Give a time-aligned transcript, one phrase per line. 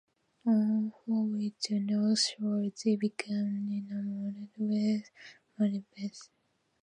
[0.47, 5.07] On forays to North Shore, they became enamored with
[5.59, 6.17] Marblehead.